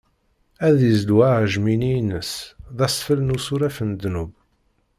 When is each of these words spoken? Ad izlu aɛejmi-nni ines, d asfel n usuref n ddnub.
Ad 0.67 0.79
izlu 0.91 1.17
aɛejmi-nni 1.29 1.91
ines, 1.99 2.31
d 2.77 2.79
asfel 2.85 3.19
n 3.23 3.35
usuref 3.35 3.77
n 3.81 3.89
ddnub. 3.93 4.31